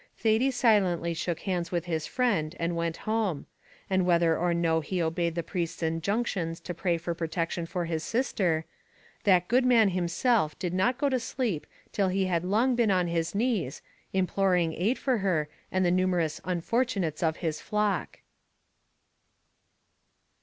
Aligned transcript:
Thady 0.17 0.49
silently 0.49 1.13
shook 1.13 1.41
hands 1.41 1.71
with 1.71 1.85
his 1.85 2.07
friend, 2.07 2.55
and 2.59 2.75
went 2.75 2.97
home; 3.05 3.45
and 3.87 4.03
whether 4.03 4.35
or 4.35 4.51
no 4.51 4.79
he 4.79 4.99
obeyed 4.99 5.35
the 5.35 5.43
priest's 5.43 5.83
injunctions 5.83 6.59
to 6.61 6.73
pray 6.73 6.97
for 6.97 7.13
protection 7.13 7.67
for 7.67 7.85
his 7.85 8.03
sister, 8.03 8.65
that 9.25 9.47
good 9.47 9.63
man 9.63 9.89
himself 9.89 10.57
did 10.57 10.73
not 10.73 10.97
go 10.97 11.07
to 11.07 11.19
sleep 11.19 11.67
till 11.91 12.07
he 12.07 12.25
had 12.25 12.43
long 12.43 12.73
been 12.73 12.89
on 12.89 13.05
his 13.09 13.35
knees, 13.35 13.83
imploring 14.11 14.73
aid 14.73 14.97
for 14.97 15.19
her, 15.19 15.47
and 15.71 15.85
the 15.85 15.91
numerous 15.91 16.41
unfortunates 16.45 17.21
of 17.21 17.37
his 17.45 17.61
flock. 17.61 18.21